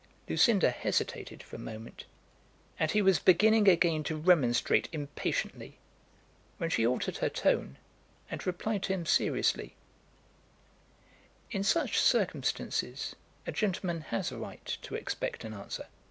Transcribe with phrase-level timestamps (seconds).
[0.27, 2.05] Lucinda hesitated for a moment,
[2.79, 5.77] and he was beginning again to remonstrate impatiently,
[6.57, 7.77] when she altered her tone,
[8.27, 9.75] and replied to him seriously,
[11.51, 15.85] "In such circumstances a gentleman has a right to expect an answer."